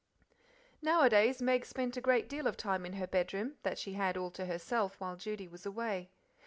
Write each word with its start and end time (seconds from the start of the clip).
Nowadays 0.81 1.43
Meg 1.43 1.63
spent 1.63 1.95
a 1.95 2.01
great 2.01 2.27
deal 2.27 2.47
of 2.47 2.57
time 2.57 2.87
in 2.87 2.93
her 2.93 3.05
bedroom, 3.05 3.57
that 3.61 3.77
she 3.77 3.93
had 3.93 4.17
all 4.17 4.31
to 4.31 4.47
herself 4.47 4.99
while 4.99 5.15
Judy 5.15 5.47
was 5.47 5.63
away. 5.63 6.09